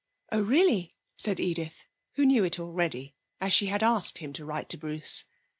[0.31, 4.67] 'Oh, really,' said Edith, who knew it already, as she had asked him to write
[4.69, 5.25] to Bruce.